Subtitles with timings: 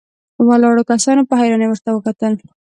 [0.47, 2.33] ولاړو کسانو په حيرانۍ ورته وکتل.